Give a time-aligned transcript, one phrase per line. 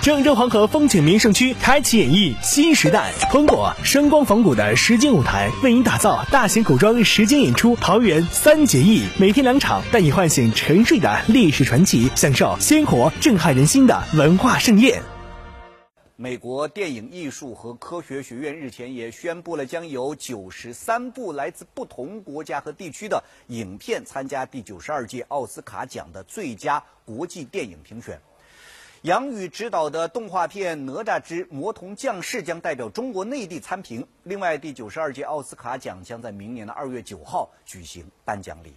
[0.00, 15.02] 郑州黄河风景名胜区开启演绎新时代，通过声光仿古的实景舞台，为您打造大型古装实景演出《桃园三结义》，每天两场，带你唤醒沉睡的历史传奇，享受鲜活震撼人心的文化盛宴。
[16.14, 28.18] 美国电影艺术和科学学院日前也宣布了，将有九十三部来自不同国家和地区的影片参加第九十二届奥斯卡奖的最佳国际电影评选。
[29.02, 34.04] 杨宇执导的动画片《哪吒之魔童降世》将代表中国内地参评。
[34.24, 38.74] 另外，第九十二届奥斯卡奖将在明年的二月九号举行颁奖礼。